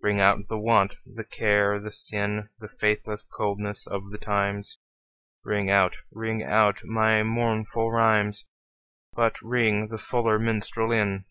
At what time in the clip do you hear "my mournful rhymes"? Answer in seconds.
6.84-8.46